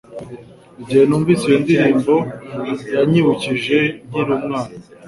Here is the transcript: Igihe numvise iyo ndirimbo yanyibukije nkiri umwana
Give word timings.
Igihe 0.81 1.03
numvise 1.05 1.43
iyo 1.47 1.59
ndirimbo 1.63 2.15
yanyibukije 2.93 3.77
nkiri 4.07 4.31
umwana 4.37 4.73